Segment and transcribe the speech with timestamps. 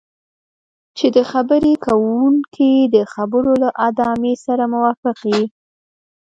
[0.97, 5.43] چې د خبرې کوونکي د خبرو له ادامې سره موافق یې.